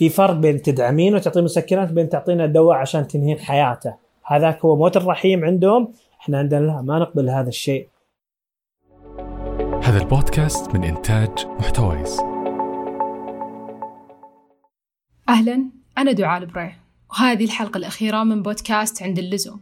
[0.00, 3.94] في فرق بين تدعمين وتعطيه مسكنات بين تعطينا دواء عشان تنهين حياته.
[4.24, 5.92] هذاك هو موت الرحيم عندهم.
[6.20, 7.88] إحنا عندنا لا ما نقبل هذا الشيء.
[9.82, 12.20] هذا البودكاست من إنتاج محتويس.
[15.28, 15.64] أهلا
[15.98, 16.78] أنا دعاء البريح
[17.10, 19.60] وهذه الحلقة الأخيرة من بودكاست عند اللزوم.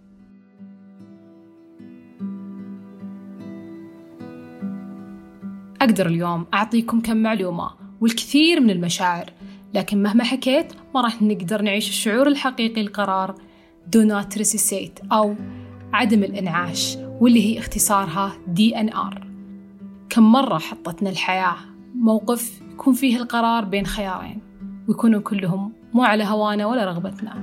[5.83, 7.71] أقدر اليوم أعطيكم كم معلومة
[8.01, 9.31] والكثير من المشاعر.
[9.75, 13.35] لكن مهما حكيت ما راح نقدر نعيش الشعور الحقيقي القرار
[13.97, 15.35] do not resuscitate أو
[15.93, 19.19] عدم الإنعاش واللي هي اختصارها DNR
[20.11, 21.57] كم مرة حطتنا الحياة
[21.95, 24.41] موقف يكون فيه القرار بين خيارين
[24.89, 27.35] ويكونوا كلهم مو على هوانا ولا رغبتنا.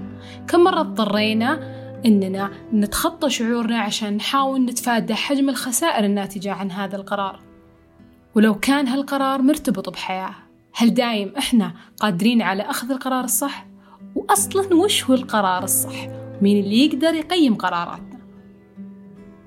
[0.48, 7.40] كم مرة اضطرينا إننا نتخطى شعورنا عشان نحاول نتفادى حجم الخسائر الناتجة عن هذا القرار.
[8.36, 10.36] ولو كان هالقرار مرتبط بحياة
[10.78, 13.68] هل دايم إحنا قادرين على أخذ القرار الصح؟
[14.16, 16.08] وأصلا وش هو القرار الصح؟
[16.42, 18.20] مين اللي يقدر يقيم قراراتنا؟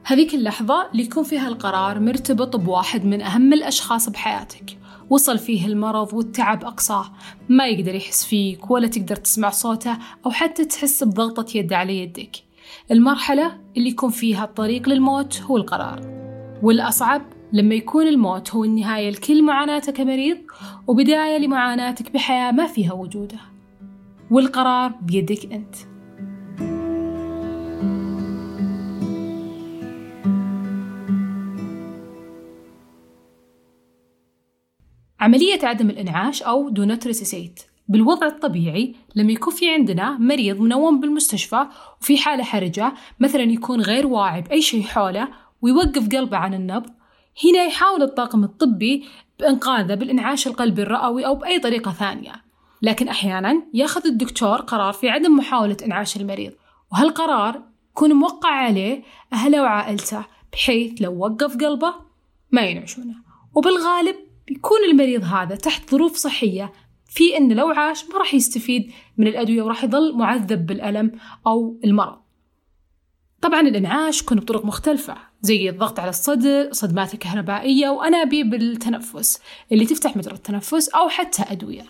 [0.04, 4.78] هذيك اللحظة اللي يكون فيها القرار مرتبط بواحد من أهم الأشخاص بحياتك
[5.10, 7.12] وصل فيه المرض والتعب أقصاه
[7.48, 12.36] ما يقدر يحس فيك ولا تقدر تسمع صوته أو حتى تحس بضغطة يد على يدك
[12.90, 16.00] المرحلة اللي يكون فيها الطريق للموت هو القرار
[16.62, 20.38] والأصعب لما يكون الموت هو النهاية لكل معاناتك كمريض
[20.86, 23.38] وبداية لمعاناتك بحياة ما فيها وجوده
[24.30, 25.74] والقرار بيدك أنت.
[35.20, 41.66] عملية عدم الإنعاش أو not resuscitate بالوضع الطبيعي لما يكون في عندنا مريض منوم بالمستشفى
[42.00, 45.28] وفي حالة حرجة مثلا يكون غير واعي بأي شيء حوله
[45.62, 46.97] ويوقف قلبه عن النبض
[47.44, 49.04] هنا يحاول الطاقم الطبي
[49.40, 52.32] بإنقاذه بالإنعاش القلبي الرئوي أو بأي طريقة ثانية.
[52.82, 56.52] لكن أحيانا يأخذ الدكتور قرار في عدم محاولة إنعاش المريض
[56.92, 61.94] وهالقرار يكون موقع عليه أهله وعائلته بحيث لو وقف قلبه
[62.50, 63.14] ما ينعشونه.
[63.54, 64.16] وبالغالب
[64.46, 66.72] بيكون المريض هذا تحت ظروف صحية
[67.06, 71.12] في أنه لو عاش ما راح يستفيد من الأدوية وراح يظل معذب بالألم
[71.46, 72.18] أو المرض.
[73.42, 75.16] طبعا الإنعاش يكون بطرق مختلفة.
[75.40, 79.40] زي الضغط على الصدر صدمات الكهربائية وأنابيب التنفس
[79.72, 81.84] اللي تفتح مجرى التنفس أو حتى أدوية.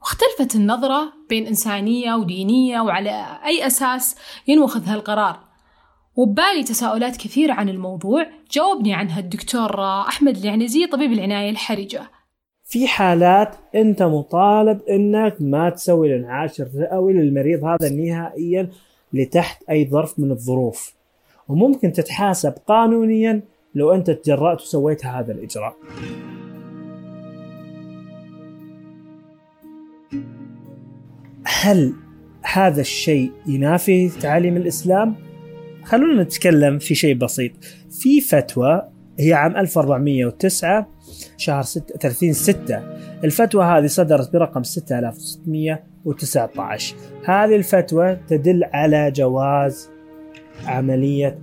[0.00, 4.16] واختلفت النظرة بين إنسانية ودينية وعلى أي أساس
[4.48, 5.40] ينوخذ هالقرار.
[6.16, 12.10] وبالي تساؤلات كثيرة عن الموضوع جاوبني عنها الدكتور أحمد العنزي طبيب العناية الحرجة.
[12.64, 18.70] في حالات أنت مطالب إنك ما تسوي الانعاش الرئوي للمريض هذا نهائيا
[19.12, 20.97] لتحت أي ظرف من الظروف.
[21.48, 23.42] وممكن تتحاسب قانونيا
[23.74, 25.76] لو أنت تجرأت وسويت هذا الإجراء
[31.44, 31.94] هل
[32.42, 35.14] هذا الشيء ينافي تعاليم الإسلام؟
[35.84, 37.52] خلونا نتكلم في شيء بسيط.
[37.90, 38.82] في فتوى
[39.18, 40.88] هي عام 1409
[41.36, 42.82] شهر 6 30 6
[43.24, 49.90] الفتوى هذه صدرت برقم 6619 هذه الفتوى تدل على جواز
[50.66, 51.38] عملية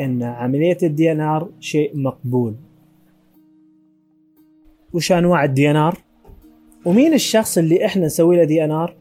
[0.00, 2.54] إن عملية ال DNR شيء مقبول.
[4.92, 5.98] وش أنواع ال DNR
[6.84, 8.94] ومين الشخص اللي إحنا نسوي له DNR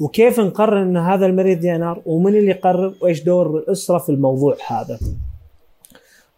[0.00, 4.98] وكيف نقرر إن هذا المريض DNR ومن اللي يقرر؟ وإيش دور الأسرة في الموضوع هذا؟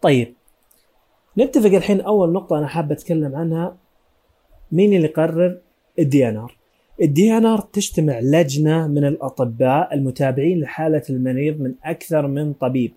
[0.01, 0.33] طيب
[1.37, 3.77] نتفق الحين أول نقطة أنا حاب أتكلم عنها
[4.71, 5.57] مين اللي يقرر
[5.99, 6.55] ال DNR
[7.01, 12.93] ال DNR تجتمع لجنة من الأطباء المتابعين لحالة المريض من أكثر من طبيب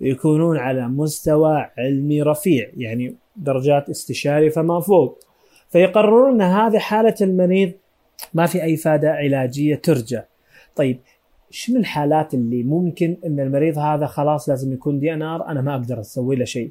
[0.00, 5.18] يكونون على مستوى علمي رفيع يعني درجات استشاري فما فوق.
[5.68, 7.72] فيقررون إن هذه حالة المريض
[8.34, 10.20] ما في أي فائدة علاجية ترجى
[10.76, 11.00] طيب
[11.50, 16.36] شنو الحالات اللي ممكن إن المريض هذا خلاص لازم يكون DNR؟ أنا ما أقدر أسوي
[16.36, 16.70] له شيء.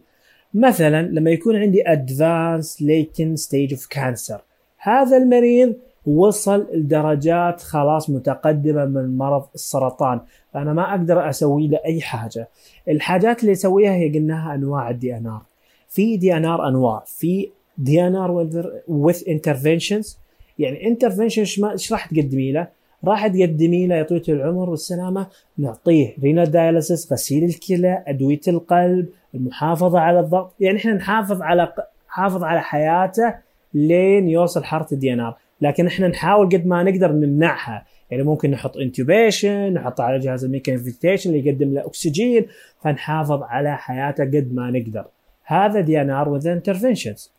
[0.54, 4.42] مثلا لما يكون عندي advanced late stage of cancer
[4.78, 5.76] هذا المريض
[6.08, 10.20] وصل لدرجات خلاص متقدمة من مرض السرطان.
[10.54, 12.48] فانا ما أقدر أسوي له أي حاجة.
[12.88, 15.42] الحاجات اللي اسويها هي قلناها أنواع الدي ان ار
[15.90, 17.04] في دي ان ار أنواع.
[17.06, 18.48] في دي ان ار
[18.90, 20.18] with interventions.
[20.60, 22.68] يعني intervention إيش راح تقدمي له؟
[23.06, 25.28] راح تقدمي له يا العمر والسلامة
[25.58, 30.54] نعطيه renal dialysis غسيل الكلى أدوية القلب المحافظة على الضغط.
[30.60, 31.74] يعني إحنا نحافظ على
[32.10, 33.34] نحافظ على حياته
[33.74, 37.86] لين يوصل حالة ال DNR لكن إحنا نحاول قد ما نقدر نمنعها.
[38.12, 42.48] يعني ممكن نحط intubation نحط على جهاز الميكانيفيكيشن اللي يقدم له أكسجين
[42.82, 45.06] فنحافظ على حياته قد ما نقدر.
[45.46, 47.34] هذا DNR with interventions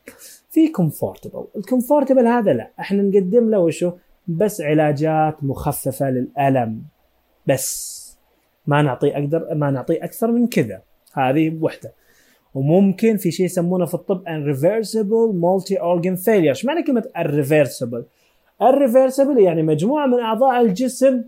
[0.50, 2.70] في comfortable ال comfortable هذا لا.
[2.81, 3.93] إحنا نقدم له وشو؟
[4.29, 6.82] بس علاجات مخففة للألم.
[7.47, 7.99] بس.
[8.67, 10.82] ما نعطيه أقدر ما نعطيه أكثر من كذا.
[11.12, 11.93] هذه وحدة.
[12.59, 16.49] وممكن في شيء يسمونه في الطب unreversible multi organ failure.
[16.49, 18.03] إيش معنى كلمة unreversible
[18.62, 21.25] ال reversible يعني مجموعة من أعضاء الجسم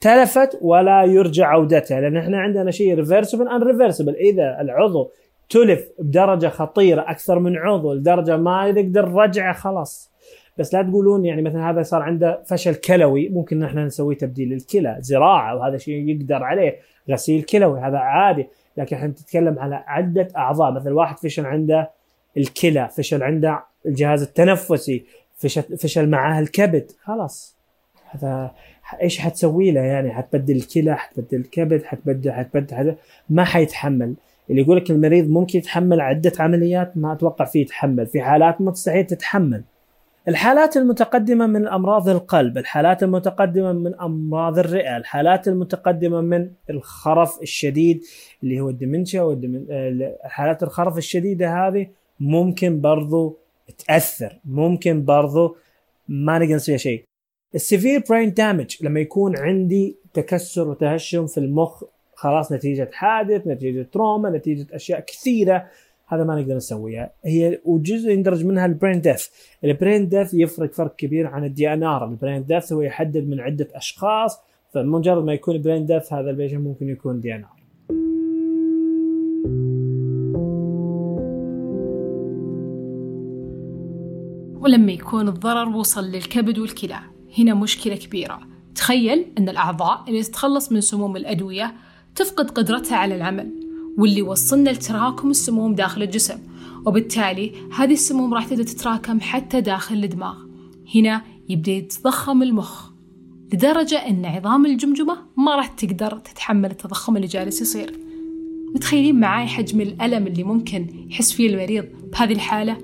[0.00, 5.10] تلفت ولا يرجع عودتها لأن إحنا عندنا شيء reversible unreversible إذا العضو
[5.48, 10.12] تلف بدرجة خطيرة أكثر من عضو لدرجة ما يقدر رجعه خلاص.
[10.58, 14.96] بس لا تقولون يعني مثلا هذا صار عنده فشل كلوي ممكن نحن نسوي تبديل الكلى
[15.00, 16.76] زراعة وهذا شيء يقدر عليه
[17.10, 18.48] غسيل كلوي هذا عادي.
[18.78, 20.72] لكن إحنا نتكلم على عدة أعضاء.
[20.72, 21.90] مثلا واحد فشل عنده
[22.36, 25.04] الكلى فشل عنده الجهاز التنفسي
[25.36, 26.90] فشل, فشل معاه الكبد.
[27.02, 27.56] خلاص.
[28.10, 28.50] هذا
[29.02, 32.96] إيش حتسوي له يعني؟ حتبدل الكلى حتبدل الكبد حتبدل حتبدل حتبدل.
[33.30, 34.14] ما حيتحمل.
[34.50, 38.06] اللي يقول لك المريض ممكن يتحمل عدة عمليات ما أتوقع فيه يتحمل.
[38.06, 39.62] في حالات مستحيل تتحمل.
[40.28, 48.04] الحالات المتقدمة من أمراض القلب الحالات المتقدمة من أمراض الرئة الحالات المتقدمة من الخرف الشديد
[48.42, 49.66] اللي هو ال dementia وال demen...
[50.24, 51.86] الحالات الخرف الشديدة هذه
[52.20, 53.38] ممكن برضو
[53.86, 55.56] تأثر ممكن برضو
[56.08, 57.04] ما نقدر نسوي شيء.
[57.54, 61.84] ال severe brain damage لما يكون عندي تكسر وتهشم في المخ
[62.14, 65.66] خلاص نتيجة حادث نتيجة trauma نتيجة أشياء كثيرة
[66.08, 67.10] هذا ما نقدر نسويها.
[67.24, 69.26] هي وجزء يندرج منها البرين ديث.
[69.64, 73.68] البرين ديث يفرق فرق كبير عن ال DNR ال brain death هو يحدد من عدة
[73.74, 74.38] أشخاص
[74.74, 77.58] فمجرد ما يكون brain death هذا ال patient ممكن يكون DNR
[84.60, 86.98] ولما يكون الضرر وصل للكبد والكلى.
[87.38, 88.40] هنا مشكلة كبيرة.
[88.74, 91.72] تخيل أن الأعضاء اللي تتخلص من سموم الأدوية
[92.14, 93.57] تفقد قدرتها على العمل.
[93.98, 96.38] واللي يوصلنا لتراكم السموم داخل الجسم.
[96.86, 100.36] وبالتالي هذه السموم راح تبدأ تتراكم حتى داخل الدماغ.
[100.94, 102.90] هنا يبدأ يتضخم المخ
[103.52, 107.92] لدرجة أن عظام الجمجمة ما راح تقدر تتحمل التضخم اللي جالس يصير.
[108.74, 112.76] متخيلين معاي حجم الألم اللي ممكن يحس فيه المريض بهذه الحالة؟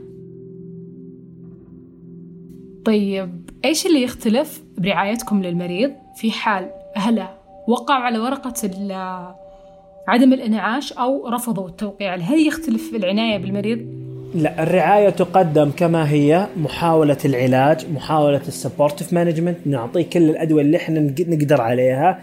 [2.84, 7.38] طيب إيش اللي يختلف برعايتكم للمريض في حال أهله
[7.68, 8.54] وقعوا على ورقة
[10.08, 12.14] عدم الانعاش أو رفضوا التوقيع.
[12.14, 13.78] هل يختلف العناية بالمريض؟
[14.34, 20.76] لا الرعاية تقدم كما هي محاولة العلاج محاولة ال supportive management نعطيه كل الأدوية اللي
[20.76, 22.18] إحنا نقدر عليها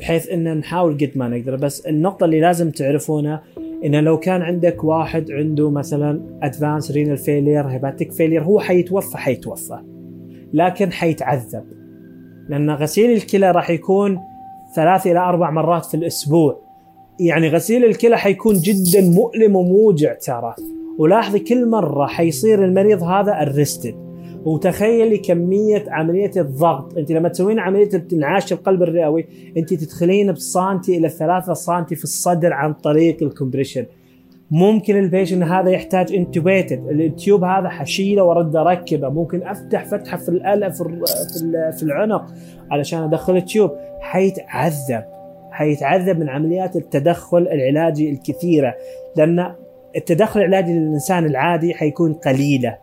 [0.00, 1.56] بحيث إن نحاول قد ما نقدر.
[1.56, 3.42] بس النقطة اللي لازم تعرفونها
[3.84, 9.78] إنه لو كان عندك واحد عنده مثلا advanced renal failure hepatic failure هو حيتوفى حيتوفى
[10.52, 11.64] لكن حيتعذب.
[12.48, 14.20] لأن غسيل الكلى راح يكون
[14.76, 16.63] ثلاث إلى أربع مرات في الأسبوع.
[17.20, 20.54] يعني غسيل الكلى حيكون جدا مؤلم وموجع ترى.
[20.98, 23.94] ولاحظي كل مرة حيصير المريض هذا arrested
[24.44, 26.98] وتخيلي كمية عملية الضغط.
[26.98, 29.26] انت لما تسوين عملية انعاش القلب الرئوي
[29.56, 33.86] انت تدخلين بسانتي إلى ثلاثة سنتي في الصدر عن طريق ال compression
[34.50, 39.08] ممكن ال patient هذا يحتاج intubated ال tube هذا حشيله وأرد أركبه.
[39.08, 40.40] ممكن أفتح فتحة في
[40.72, 42.26] في في العنق
[42.70, 43.70] علشان أدخل التيوب.
[44.00, 45.04] حيتعذب.
[45.54, 48.74] حيتعذب من عمليات التدخل العلاجي الكثيرة
[49.16, 49.54] لأن
[49.96, 52.78] التدخل العلاجي للإنسان العادي حيكون قليلة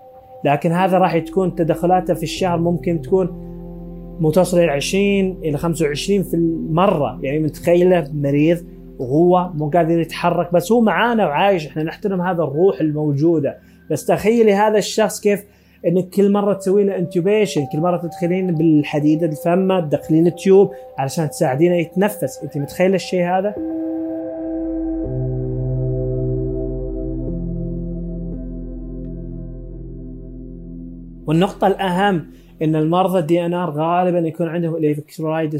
[0.45, 3.51] لكن هذا راح تكون تدخلاته في الشهر ممكن تكون
[4.19, 5.03] متصل إلى 20
[5.43, 7.19] إلى 25 في المرة.
[7.23, 8.57] يعني متخيلة مريض
[8.99, 13.57] وهو مو قادر يتحرك بس هو معانا وعايش إحنا نحترم هذا الروح الموجودة.
[13.91, 15.43] بس تخيلي هذا الشخص كيف
[15.87, 21.29] إنك كل مرة تسوي له intubation كل مرة تدخلين بالحديدة لفمه تدخلين ال tube علشان
[21.29, 22.43] تساعدينه يتنفس.
[22.43, 23.55] أنت متخيلة الشيء هذا؟
[31.27, 32.27] والنقطة الأهم
[32.61, 35.51] إن المرضى ال DNR غالبا يكون عندهم ال electrolyte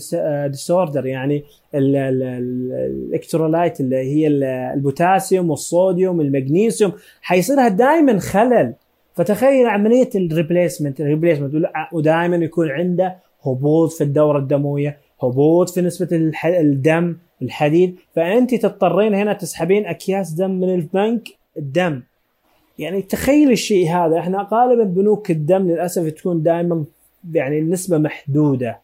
[0.47, 1.43] disorder يعني
[1.75, 4.27] ال electrolyte اللي هي
[4.73, 8.73] البوتاسيوم والصوديوم المغنيسيوم حيصيرها دائما خلل.
[9.13, 11.53] فتخيل عملية ال replacement ال replacement
[11.93, 19.33] ودائما يكون عنده هبوط في الدورة الدموية هبوط في نسبة الدم الحديد فأنت تضطرين هنا
[19.33, 21.27] تسحبين أكياس دم من البنك
[21.57, 22.01] الدم.
[22.79, 26.85] يعني تخيل الشيء هذا إحنا غالبا بنوك الدم للأسف تكون دائما
[27.33, 28.79] يعني النسبة محدودة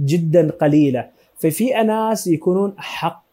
[0.00, 1.08] جدا قليلة.
[1.38, 3.24] ففي ناس يكونون أحق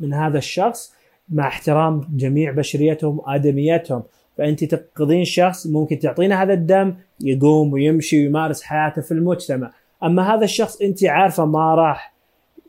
[0.00, 0.94] من هذا الشخص
[1.28, 4.02] مع احترام جميع بشريتهم وآدميتهم.
[4.38, 9.72] فأنت تنقذين شخص ممكن تعطينه هذا الدم يقوم ويمشي ويمارس حياته في المجتمع.
[10.02, 12.14] أما هذا الشخص أنت عارفة ما راح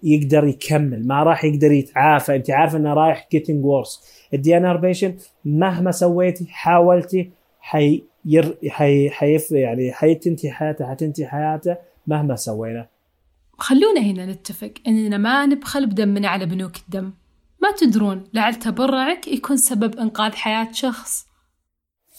[0.04, 2.36] يقدر يكمل ما راح يقدر يتعافى.
[2.36, 4.00] أنت عارفة إنه رايح getting worse.
[4.34, 11.78] ال DNR patient مهما سويتي حاولتي حي ير حي حيف يعني حيتنتهي حياته حتنتهي حياته
[12.08, 12.88] مهما سوينا.
[13.58, 17.14] خلونا هنا نتفق أننا ما نبخل بدمنا على بنوك الدم.
[17.62, 21.27] ما تدرون لعل تبرعك يكون سبب إنقاذ حياة شخص.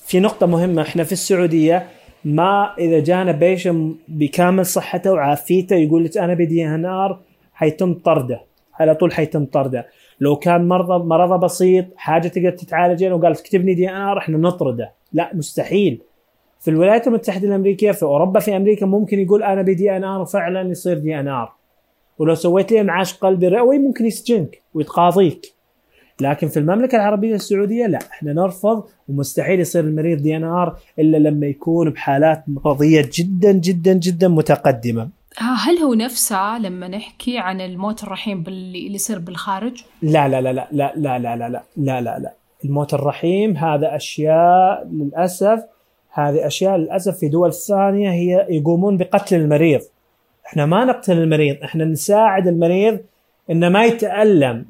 [0.08, 1.86] في نقطة مهمة إحنا في السعودية
[2.24, 7.20] ما إذا جانا patient بكامل صحته وعافيته يقول لك أنا ب DNR
[7.52, 8.40] حيتم طرده.
[8.74, 9.86] على طول حيتم طرده.
[10.20, 14.92] لو كان مرضى مرضى بسيط حاجة تقدر تتعالجين وقال اكتبني DNR إحنا نطرده.
[15.12, 16.02] لا مستحيل.
[16.60, 20.98] في الولايات المتحدة الأمريكية في أوروبا في أمريكا ممكن يقول أنا ب DNR وفعلا يصير
[20.98, 21.52] DNR.
[22.18, 25.57] ولو سويت لي انعاش قلبي رئوي ممكن يسجنك ويتقاضيك.
[26.20, 31.90] لكن في المملكه العربيه السعوديه لا إحنا نرفض ومستحيل يصير المريض DNR الا لما يكون
[31.90, 35.08] بحالات مرضيه جدا جدا جدا متقدمه
[35.38, 40.68] هل هو نفسه لما نحكي عن الموت الرحيم اللي يصير بالخارج؟ لا لا لا لا
[40.72, 42.32] لا لا لا لا لا لا لا لا
[42.64, 45.62] الموت الرحيم هذا اشياء للاسف
[46.10, 49.80] هذه اشياء للاسف في دول ثانية هي يقومون بقتل المريض
[50.46, 53.00] إحنا ما نقتل المريض إحنا نساعد المريض
[53.50, 54.64] انه ما يتالم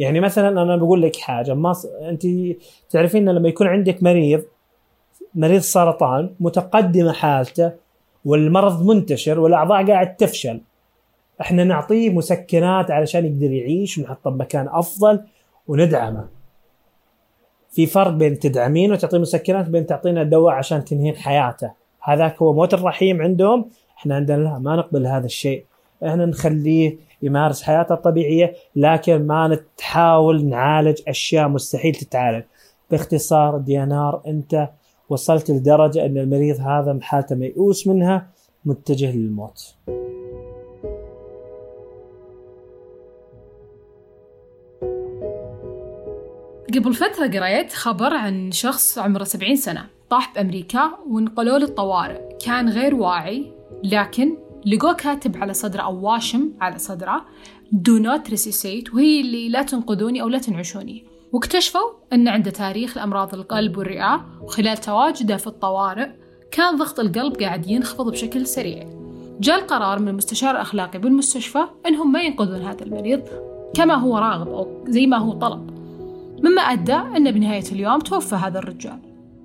[0.00, 1.86] يعني مثلا أنا بقول لك حاجة ما ص...
[1.86, 2.26] انت
[2.90, 4.42] تعرفين لما يكون عندك مريض
[5.34, 7.72] مريض سرطان متقدمة حالته
[8.24, 10.60] والمرض منتشر والأعضاء قاعد تفشل
[11.40, 15.20] إحنا نعطيه مسكنات علشان يقدر يعيش ونحطه بمكان أفضل
[15.68, 16.28] وندعمه.
[17.70, 21.70] في فرق بين تدعمين وتعطيه مسكنات بين تعطينا دواء عشان تنهين حياته.
[22.02, 25.64] هذاك هو موت الرحيم عندهم إحنا عندنا لا ما نقبل هذا الشيء.
[26.06, 32.44] إحنا نخليه يمارس حياته الطبيعية لكن ما نتحاول نعالج أشياء مستحيل تتعالج.
[32.90, 34.68] باختصار ديانار أنت
[35.08, 38.26] وصلت لدرجة أن المريض هذا حالته ميؤوس منها
[38.64, 39.74] متجه للموت.
[46.74, 52.20] قبل فترة قريت خبر عن شخص عمره 70 سنة طاح بأمريكا ونقلوه للطوارئ.
[52.44, 53.52] كان غير واعي
[53.84, 54.36] لكن
[54.66, 57.24] لقوه كاتب على صدره أو واشم على صدره
[57.74, 61.04] do not resuscitate وهي اللي لا تنقذوني أو لا تنعشوني.
[61.32, 66.08] واكتشفوا أن عنده تاريخ لأمراض القلب والرئة وخلال تواجده في الطوارئ
[66.50, 68.86] كان ضغط القلب قاعد ينخفض بشكل سريع.
[69.40, 73.22] جاء القرار من المستشار الأخلاقي بالمستشفى أنهم ما ينقذون هذا المريض
[73.74, 75.70] كما هو راغب أو زي ما هو طلب.
[76.44, 78.98] مما أدى أن بنهاية اليوم توفى هذا الرجال.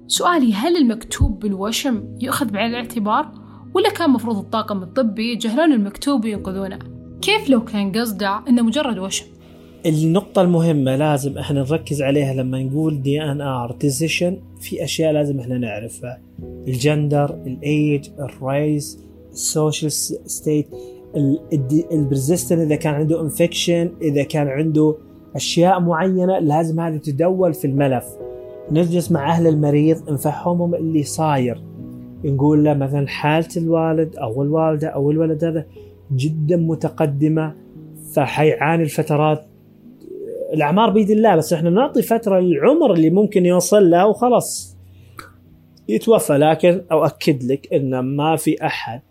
[0.07, 3.44] سؤالي هل المكتوب بالوشم يؤخذ بعين الاعتبار؟
[3.75, 6.79] ولا كان مفروض الطاقم الطبي يجهلون المكتوب وينقذونه.
[7.21, 9.25] كيف لو كان قصده إنه مجرد وشم؟
[9.85, 16.21] النقطة المهمة لازم إحنا نركز عليها لما نقول DNR decision في أشياء لازم إحنا نعرفها.
[16.67, 18.99] ال gender ال age ال race
[19.31, 20.67] ال social state
[21.91, 24.95] ال persistent إذا كان عنده infection إذا كان عنده
[25.35, 28.05] أشياء معينة لازم هذه تدون في الملف.
[28.71, 31.74] نجلس مع أهل المريض نفهمهم اللي صاير.
[32.25, 35.65] نقول له مثلا حالة الوالد أو الوالدة أو الولد هذا
[36.15, 37.55] جدا متقدمة
[38.15, 39.45] فحيعاني الفترات.
[40.53, 44.77] الأعمار بيد الله بس إحنا نعطي فترة للعمر اللي ممكن يوصل لها وخلاص.
[45.87, 49.01] يتوفى لكن أؤكد لك أن ما في أحد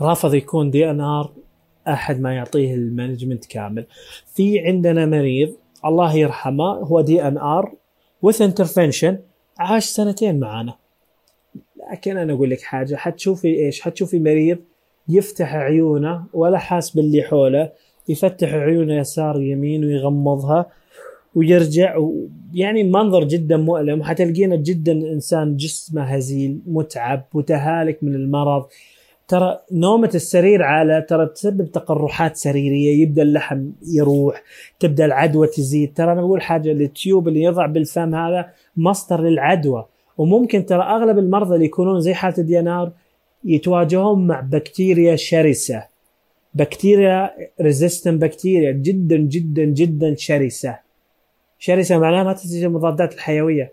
[0.00, 1.32] رافض يكون DNR
[1.88, 3.86] أحد ما يعطيه ال management كامل.
[4.34, 5.54] في عندنا مريض
[5.84, 7.74] الله يرحمه هو DNR
[8.22, 9.18] with intervention
[9.58, 10.74] عاش سنتين معانا.
[11.92, 14.58] لكن أنا أقول لك حاجة حتشوفي إيش؟ حتشوفي مريض
[15.08, 17.72] يفتح عيونه ولا حاس باللي حوله
[18.08, 20.66] يفتح عيونه يسار يمين ويغمضها
[21.34, 21.98] ويرجع
[22.54, 28.66] يعني منظر جدا مؤلم وحتلقينا جدا إنسان جسمه هزيل متعب متهالك من المرض.
[29.28, 34.42] ترى نومة السرير على ترى تسبب تقرحات سريرية يبدأ اللحم يروح
[34.80, 35.94] تبدأ العدوى تزيد.
[35.94, 39.86] ترى أنا بقول حاجة التيوب اللي يضع بالفم هذا مصدر للعدوى.
[40.18, 42.92] وممكن ترى أغلب المرضى اللي يكونون زي حالة الديانار
[43.44, 45.84] يتواجهون مع بكتيريا شرسة.
[46.54, 47.30] بكتيريا
[47.60, 50.78] resistant بكتيريا جدا جدا جدا شرسة.
[51.58, 53.72] شرسة معناها ما تنفع المضادات الحيوية.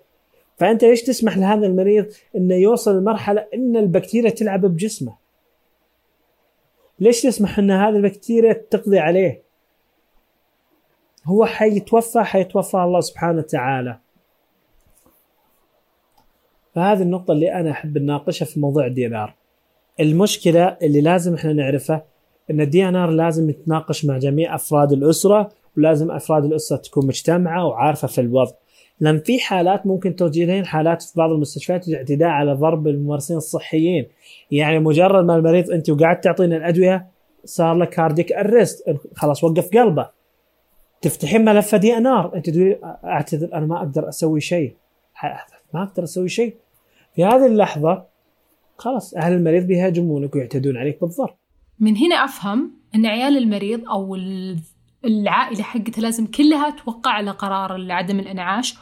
[0.57, 5.15] فأنت ليش تسمح لهذا المريض إنه يوصل لمرحلة إن البكتيريا تلعب بجسمه؟
[7.00, 9.43] ليش تسمح إن هذه البكتيريا تقضي عليه؟
[11.25, 14.00] هو حيتوفى حيتوفى الله سبحانه وتعالى.
[16.75, 19.36] فهذه النقطة اللي أنا أحب نناقشها في موضوع ال DNR.
[20.00, 22.06] المشكلة اللي لازم إحنا نعرفها
[22.51, 28.08] أن ال DNR لازم يتناقش مع جميع أفراد الأسرة ولازم أفراد الأسرة تكون مجتمعة وعارفة
[28.08, 28.51] في الوضع.
[29.00, 34.06] لأن في حالات ممكن توجدين حالات في بعض المستشفيات الاعتداء على ضرب الممارسين الصحيين.
[34.51, 37.08] يعني مجرد ما المريض أنت وقعدت تعطينا الأدوية
[37.46, 40.10] صار لك cardiac arrest خلاص وقف قلبه.
[41.01, 44.75] تفتحين ملف DNR أنت تقولي أعتذر أنا ما أقدر أسوي شيء
[45.74, 46.56] ما أقدر أسوي شيء
[47.15, 48.05] في هذه اللحظة
[48.77, 51.36] خلاص أهل المريض بيهاجمونك ويعتدون عليك بالضرب.
[51.79, 54.60] من هنا أفهم أن عيال المريض أو ال-
[55.05, 58.75] العائلة حقته لازم كلها توقع على قرار عدم الإنعاش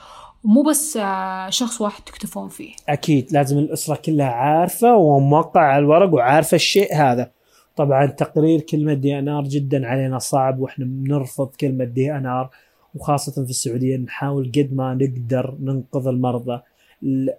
[0.43, 2.73] ومو بس آه، شخص واحد تكتفون فيه.
[2.89, 7.31] أكيد لازم الأسرة كلها عارفة وموقعه على الورق وعارفة الشيء هذا.
[7.75, 12.49] طبعا تقرير كلمة DNR جدا علينا صعب وإحنا بنرفض كلمة DNR
[12.95, 16.61] وخاصة في السعودية نحاول قد ما نقدر ننقذ المرضى.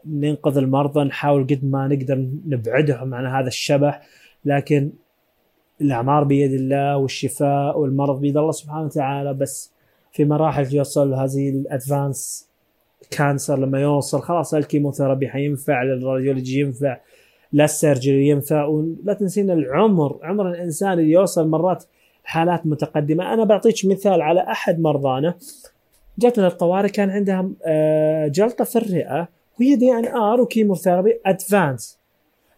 [0.06, 4.02] ننقذ المرضى نحاول قد ما نقدر نبعدهم عن هذا الشبح
[4.44, 4.92] لكن
[5.80, 9.34] الأعمار بيد الله والشفاء والمرض بيد الله سبحانه وتعالى.
[9.34, 9.72] بس
[10.12, 12.48] في مراحل يوصل هذه ال advanced
[13.10, 16.98] cancer لما يوصل خلاص ال chemotherapy حينفع لا ال radiology ينفع
[17.52, 18.64] لا ال surgery ينفع.
[18.64, 21.84] ولا تنسينا العمر عمر الإنسان اللي يوصل مرات
[22.24, 23.34] حالات متقدمة.
[23.34, 25.34] أنا بعطيك مثال على أحد مرضانا.
[26.18, 29.28] جاتنا الطوارئ كان عندها آه، جلطة في الرئة.
[29.60, 32.02] وهي DNR و chemotherapy advanced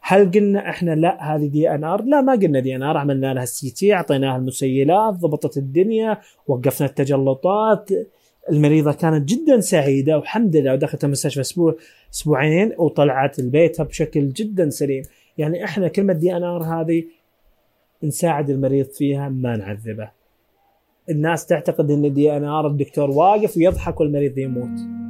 [0.07, 2.97] هل قلنا إحنا لا هذه DNR؟ لا ما قلنا DNR.
[2.97, 7.91] عملنا لها ال CT أعطيناها المسيلات ضبطت الدنيا وقفنا التجلطات.
[8.51, 11.75] المريضة كانت جدا سعيدة والحمد لله ودخلت المستشفى أسبوع
[12.15, 15.03] أسبوعين وطلعت لبيتها بشكل جدا سليم.
[15.39, 17.05] يعني إحنا كلمة DNR هذه
[18.03, 20.11] نساعد المريض فيها ما نعذبه.
[21.11, 25.04] الناس تعتقد إن DNR الدكتور واقف ويضحك والمريض يموت.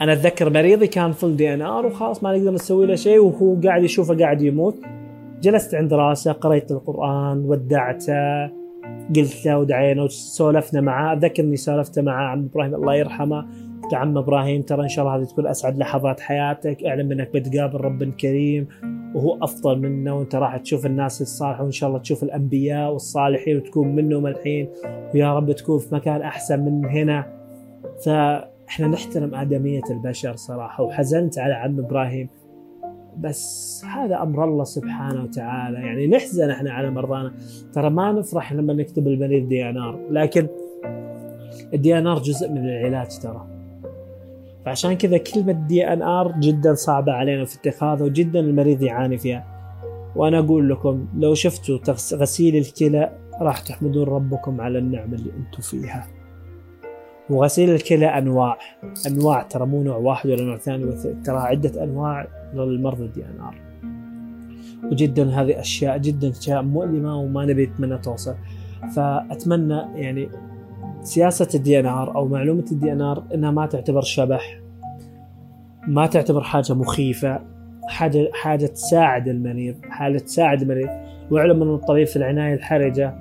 [0.00, 4.18] أنا أتذكر مريضي كان full DNR وخلاص ما نقدر نسوي له شيء وهو قاعد يشوفه
[4.18, 4.76] قاعد يموت.
[5.42, 8.46] جلست عند راسه قريت القرآن ودعته
[9.16, 11.16] قلت له ودعينا وسولفنا معاه.
[11.16, 13.46] أتذكر إني سولفت مع عم إبراهيم الله يرحمه.
[13.82, 16.84] قلت عم إبراهيم ترى إن شاء الله هذه تكون أسعد لحظات حياتك.
[16.84, 18.68] أعلم إنك بتقابل رب كريم
[19.14, 23.88] وهو أفضل منا وأنت راح تشوف الناس الصالحه وإن شاء الله تشوف الأنبياء والصالحين وتكون
[23.94, 24.68] منهم الحين.
[25.14, 27.26] ويا رب تكون في مكان أحسن من هنا.
[28.66, 32.28] فاحنا نحترم آدمية البشر صراحة وحزنت على عم إبراهيم.
[33.18, 35.78] بس هذا أمر الله سبحانه وتعالى.
[35.78, 37.32] يعني نحزن إحنا على مرضانا.
[37.72, 40.46] ترى ما نفرح لما نكتب المريض دي ان ار لكن
[41.74, 43.46] ال DNR جزء من العلاج ترى.
[44.64, 49.44] فعشان كذا كلمة DNR جدا صعبة علينا في اتخاذها وجدا المريض يعاني فيها.
[50.16, 51.78] وأنا أقول لكم لو شفتوا
[52.14, 56.06] غسيل الكلى راح تحمدون ربكم على النعمة اللي أنتم فيها.
[57.30, 58.58] وغسيل الكلى أنواع.
[59.06, 60.92] أنواع ترى مو نوع واحد ولا نوع ثاني
[61.24, 63.54] ترى عدة أنواع للمرضى ال DNR
[64.84, 68.34] وجدا هذه أشياء جدا أشياء مؤلمة وما نبي نتمنى توصل.
[68.96, 70.28] فأتمنى يعني
[71.02, 74.60] سياسة ال DNR أو معلومة ال DNR إنها ما تعتبر شبح
[75.88, 77.40] ما تعتبر حاجة مخيفة
[77.88, 80.88] حاجة حاجة تساعد المريض حاجة تساعد المريض.
[81.30, 83.14] واعلم أن الطبيب في العناية الحرجة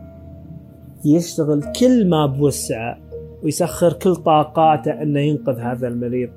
[1.05, 2.97] يشتغل كل ما بوسعه
[3.43, 6.29] ويسخر كل طاقاته إنه ينقذ هذا المريض.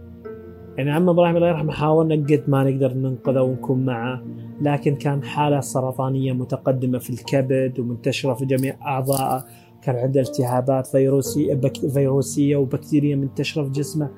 [0.77, 4.23] يعني عم إبراهيم الله يرحمه حاولنا قد ما نقدر ننقذه ونكون معه
[4.61, 9.45] لكن كان حالة سرطانية متقدمة في الكبد ومنتشرة في جميع أعضائه
[9.83, 14.11] كان عنده التهابات فيروسية بك فيروسية وبكتيرية منتشرة في جسمه.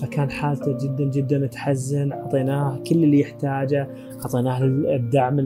[0.00, 2.12] فكان حالته جدا جدا تحزن.
[2.12, 3.88] أعطيناه كل اللي يحتاجه.
[4.22, 5.38] أعطيناه الدعم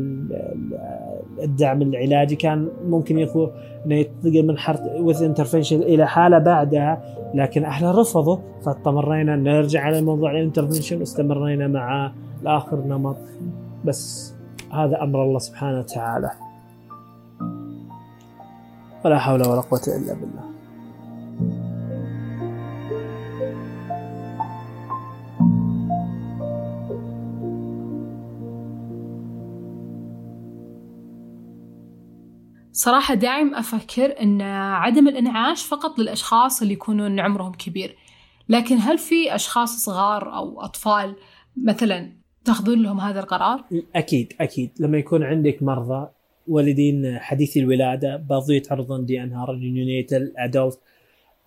[1.43, 2.37] الدعم العلاجي.
[2.37, 3.49] كان ممكن ياخذ
[3.87, 7.03] إنه ينتقل من حرت with intervention إلى حالة بعدها
[7.35, 8.37] لكن أهله رفضوا.
[8.65, 13.17] فاضطرينا نرجع على موضوع ال intervention واستمرينا مع لاخر نمط.
[13.85, 14.35] بس
[14.73, 16.31] هذا أمر الله سبحانه وتعالى.
[19.05, 20.56] ولا حول ولا قوة إلا بالله.
[32.77, 37.97] صراحة دايم أفكر أن عدم الإنعاش فقط للأشخاص اللي يكونون عمرهم كبير.
[38.49, 41.17] لكن هل في أشخاص صغار أو أطفال
[41.65, 42.13] مثلا
[42.45, 44.71] تأخذون لهم هذا القرار؟ أكيد أكيد.
[44.81, 46.09] لما يكون عندك مرضى
[46.49, 50.81] والدين حديثي الولادة برضو يتعرضون DNR ال neonatal adult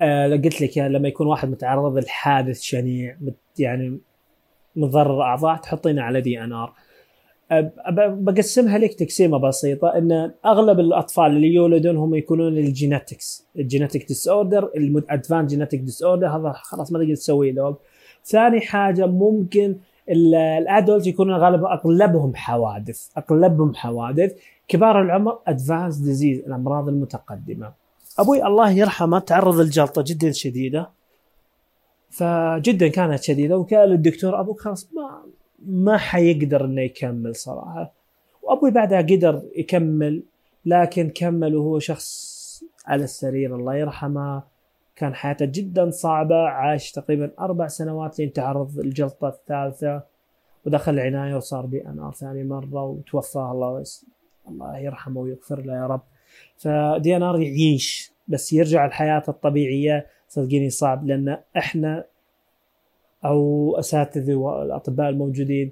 [0.01, 3.17] آه قلت لك يعني لما يكون واحد متعرض لحادث شنيع
[3.59, 3.99] يعني
[4.75, 6.73] مضرر أعضاء تحطينه على DNR
[7.97, 9.87] بقسمها لك تقسيمة بسيطة.
[9.87, 15.79] إن أغلب الأطفال اللي يولدون هم يكونون ال genetics ال genetic disorder ال advanced genetic
[15.79, 17.75] disorder هذا خلاص ما تقدر تسوي له
[18.25, 19.75] ثاني حاجة ممكن
[20.09, 24.37] ال adult يكونون غالبا أغلبهم حوادث أغلبهم حوادث.
[24.67, 27.73] كبار العمر advanced disease الأمراض المتقدمة.
[28.19, 30.89] أبوي الله يرحمه تعرض لجلطه جدا شديدة.
[32.09, 35.21] فجدا كانت شديدة وقال الدكتور أبوك خلاص ما
[35.65, 37.93] ما حيقدر إنه يكمل صراحة.
[38.43, 40.23] وأبوي بعدها قدر يكمل
[40.65, 42.29] لكن كمل وهو شخص
[42.85, 44.43] على السرير الله يرحمه.
[44.95, 50.01] كان حياته جدا صعبة عاش تقريبا أربع سنوات لين تعرض الجلطة الثالثة
[50.65, 53.83] ودخل العناية وصار DNR ثاني مرة وتوفاه الله
[54.49, 56.01] الله يرحمه ويغفر له يا رب.
[56.57, 62.05] ف DNR يعيش بس يرجع لحياته الطبيعية صدقيني صعب لأن إحنا
[63.25, 65.71] أو أساتذة والأطباء الموجودين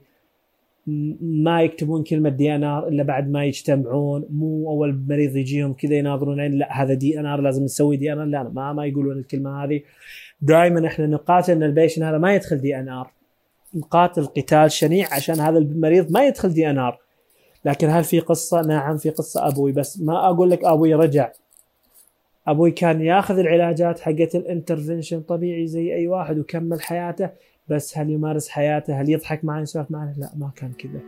[1.22, 4.26] ما يكتبون كلمة DNR إلا بعد ما يجتمعون.
[4.30, 8.14] مو أول مريض يجيهم كذا يناظرون عين لا هذا دي إن آر لازم نسوي دي
[8.14, 8.26] إن آر.
[8.26, 9.82] لا ما ما يقولون الكلمة هذه.
[10.42, 13.12] دائما إحنا نقاتل إن ال patient هذا ما يدخل DNR.
[13.76, 17.00] نقاتل قتال شنيع عشان هذا المريض ما يدخل DNR.
[17.66, 21.32] لكن هل في قصة؟ نعم في قصة أبوي بس ما أقول لك أبوي رجع.
[22.48, 27.30] أبوي كان ياخذ العلاجات حقت ال intervention طبيعي زي أي واحد وكمل حياته
[27.68, 31.00] بس هل يمارس حياته هل يضحك معنا يسولف معنا لا ما كان كذا.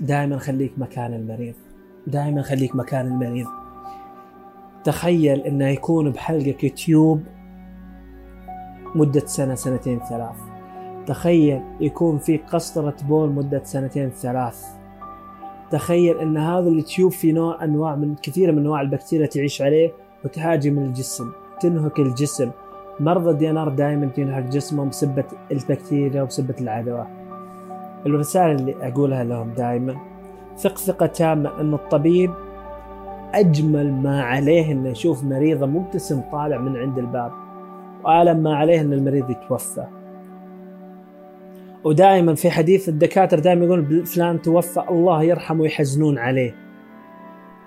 [0.00, 1.54] دائما خليك مكان المريض.
[2.06, 3.46] دائما خليك مكان المريض.
[4.84, 7.22] تخيل إنه يكون بحلقك tube
[8.94, 10.36] مدة سنة سنتين ثلاث.
[11.06, 14.79] تخيل يكون في قسطرة بول مدة سنتين ثلاث.
[15.70, 19.92] تخيل إن هذا ال tube في نوع أنواع من كثير من أنواع البكتيريا تعيش عليه
[20.24, 22.50] وتهاجم الجسم تنهك الجسم.
[23.00, 27.06] مرضى ال DNR دائما تنهك جسمهم بسبة البكتيريا وبسبة العدوى.
[28.06, 29.96] الرسالة اللي أقولها لهم دائما
[30.56, 32.30] ثق ثقة تامة أن الطبيب
[33.34, 37.32] أجمل ما عليه أنه يشوف مريضة مبتسم طالع من عند الباب
[38.04, 39.99] وأعلم ما عليه أن المريض يتوفى.
[41.84, 46.54] ودائما في حديث الدكاترة دائما يقولون فلان توفى الله يرحمه ويحزنون عليه.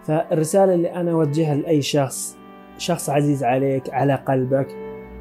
[0.04, 2.38] فالرسالة اللي أنا أوجهها لأي شخص
[2.78, 4.68] شخص عزيز عليك على قلبك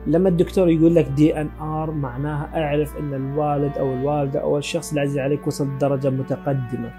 [0.06, 4.92] لما الدكتور يقول لك دي ان ار معناها أعرف إن الوالد أو الوالدة أو الشخص
[4.92, 6.92] العزيز عليك وصل لدرجه متقدمة.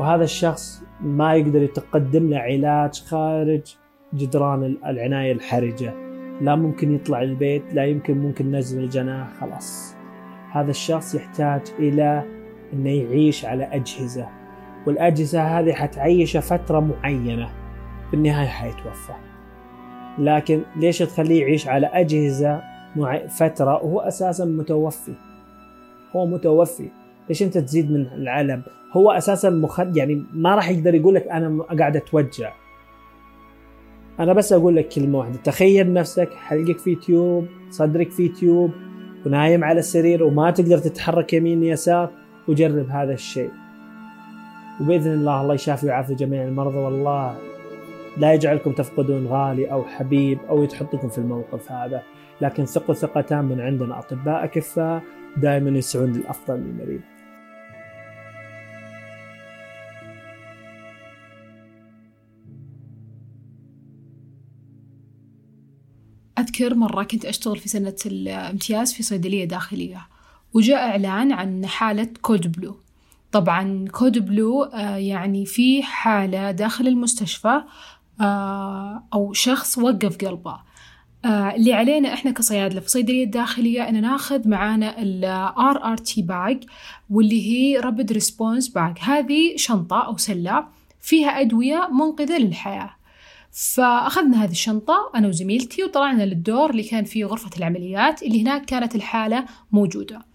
[0.00, 3.76] وهذا الشخص ما يقدر يتقدم له علاج خارج
[4.14, 5.94] جدران العناية الحرجة.
[6.40, 9.91] لا ممكن يطلع البيت لا يمكن ممكن نزل الجناح خلاص.
[10.52, 12.22] هذا الشخص يحتاج إلى
[12.72, 14.28] إنه يعيش على أجهزة.
[14.86, 17.50] والأجهزة هذه حتعيشه فترة معينة
[18.10, 19.12] بالنهاية حيتوفى.
[20.18, 22.62] لكن ليش تخليه يعيش على أجهزة
[23.28, 25.14] فترة وهو أساسا متوفي؟
[26.16, 26.88] هو متوفي.
[27.28, 28.62] ليش أنت تزيد من العلم
[28.92, 32.52] هو أساسا مخد يعني ما راح يقدر يقول لك أنا قاعد أتوجع.
[34.20, 35.36] أنا بس أقول لك كلمة واحدة.
[35.44, 38.70] تخيل نفسك حلقك في تيوب صدرك في تيوب
[39.26, 42.10] ونايم على السرير وما تقدر تتحرك يمين يسار
[42.48, 43.50] وجرب هذا الشيء.
[44.80, 47.36] وبإذن الله الله يشافي ويعافي جميع المرضى والله
[48.16, 52.02] لا يجعلكم تفقدون غالي أو حبيب أو يتحطكم في الموقف هذا.
[52.40, 53.98] لكن ثقوا ثقة من عندنا.
[53.98, 55.02] أطباء أكفاء
[55.36, 57.00] دائما يسعون للأفضل للمريض
[66.42, 70.06] أذكر مرة كنت أشتغل في سنة الامتياز في صيدلية داخلية
[70.54, 72.76] وجاء إعلان عن حالة code blue.
[73.32, 77.62] طبعا كود بلو آه، يعني في حالة داخل المستشفى
[78.20, 80.60] آه، أو شخص وقف قلبه.
[81.24, 86.64] آه، اللي علينا إحنا كصيادلة في الصيدليه الداخليه إن ناخذ معانا ال RRT bag
[87.10, 90.64] واللي هي rapid response bag هذه شنطة أو سلة
[91.00, 92.90] فيها أدوية منقذة للحياة.
[93.52, 98.94] فأخذنا هذه الشنطة أنا وزميلتي وطلعنا للدور اللي كان فيه غرفة العمليات اللي هناك كانت
[98.94, 100.26] الحالة موجودة.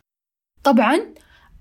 [0.63, 0.99] طبعا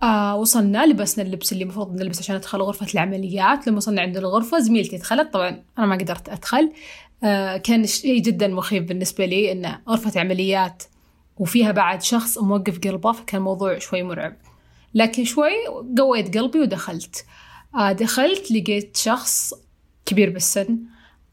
[0.02, 3.66] آه وصلنا لبسنا اللبس اللي المفروض نلبسه عشان ندخل غرفة العمليات.
[3.66, 5.32] لما وصلنا عند الغرفة زميلتي دخلت.
[5.32, 6.72] طبعا أنا ما قدرت أدخل.
[7.24, 10.82] آه كان شيء جدا مخيف بالنسبة لي إنه غرفة عمليات
[11.36, 14.36] وفيها بعد شخص موقف قلبه فكان الموضوع شوي مرعب.
[14.94, 15.52] لكن شوي
[15.98, 17.24] قويت قلبي ودخلت.
[17.74, 19.54] آه دخلت لقيت شخص
[20.06, 20.78] كبير بالسن.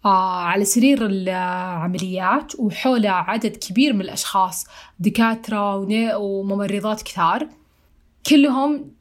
[0.05, 4.67] على سرير العمليات وحوله عدد كبير من الأشخاص
[4.99, 5.75] دكاترة
[6.17, 7.47] وممرضات كثار.
[8.25, 8.91] كلهم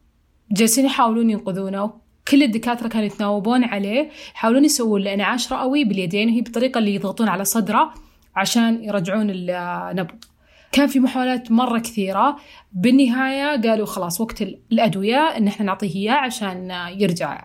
[0.51, 1.93] جالسين يحاولون ينقذونه
[2.29, 7.29] كل الدكاترة كانوا يتناوبون عليه يحاولون يسوون له انعاش رئوي باليدين وهي بالطريقة اللي يضغطون
[7.29, 7.95] على صدره
[8.37, 10.25] عشان يرجعون النبض
[10.73, 12.37] كان في محاولات مرة كثيرة.
[12.73, 17.45] بالنهاية قالوا خلاص وقت الأدوية إن إحنا نعطيه إياه عشان يرجع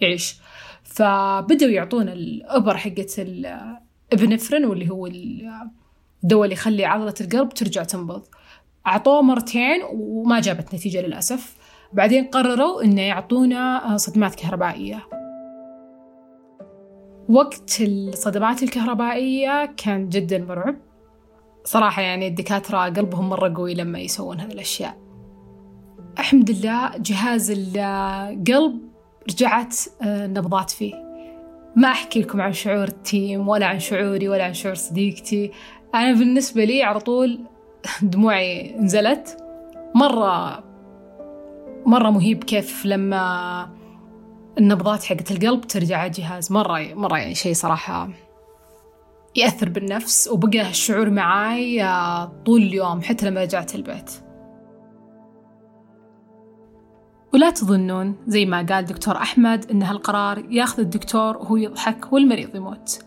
[0.00, 0.36] يعيش.
[0.92, 8.22] فبدأوا يعطون الإبر حقت الإبنفرين واللي هو الدواء اللي يخلي عضلة القلب ترجع تنبض.
[8.86, 11.56] أعطوه مرتين وما جابت نتيجة للأسف.
[11.92, 15.08] بعدين قرروا إنه يعطونا صدمات كهربائية.
[17.28, 20.76] وقت الصدمات الكهربائية كان جدا مرعب.
[21.64, 24.96] صراحة يعني الدكاترة قلبهم مرة قوي لما يسوون هذه الأشياء.
[26.18, 28.91] الحمد لله جهاز القلب
[29.30, 30.94] رجعت آه، النبضات فيه.
[31.76, 35.50] ما أحكي لكم عن شعور التيم ولا عن شعوري ولا عن شعور صديقتي.
[35.94, 37.40] أنا بالنسبة لي على طول
[38.02, 39.36] دموعي نزلت
[39.94, 40.64] مرة
[41.86, 43.68] مرة مهيب كيف لما
[44.58, 46.52] النبضات حقت القلب ترجع على الجهاز.
[46.52, 48.08] مرة مرة يعني شيء صراحة
[49.36, 50.28] يأثر بالنفس.
[50.28, 54.10] وبقى هالشعور معاي آه، طول اليوم حتى لما رجعت البيت.
[57.34, 62.98] ولا تظنون زي ما قال دكتور أحمد إن هالقرار ياخذ الدكتور وهو يضحك والمريض يموت.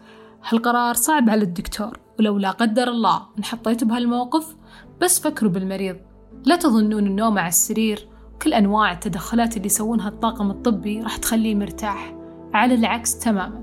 [0.48, 4.56] هالقرار صعب على الدكتور ولو لا قدر الله انحطيت بهالموقف
[5.02, 5.98] بس فكروا بالمريض.
[6.46, 8.08] لا تظنون النوم على السرير
[8.42, 12.16] كل أنواع التدخلات اللي يسوونها الطاقم الطبي راح تخليه مرتاح.
[12.54, 13.62] على العكس تماما.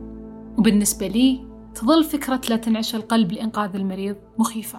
[0.58, 4.78] وبالنسبة لي تظل فكرة لا تنعش القلب لإنقاذ المريض مخيفة.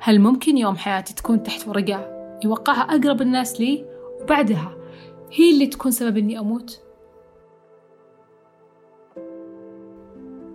[0.00, 2.08] هل ممكن يوم حياتي تكون تحت ورقة
[2.44, 3.84] يوقعها أقرب الناس لي؟
[4.22, 4.76] وبعدها
[5.36, 6.80] هي اللي تكون سبب إني أموت؟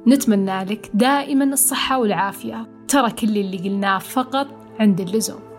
[0.07, 4.47] نتمنى لك دائما الصحة والعافية ترى كل اللي قلناه فقط
[4.79, 5.50] عند اللزوم